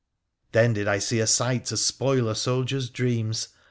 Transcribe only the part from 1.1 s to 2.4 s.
a sight to spoil a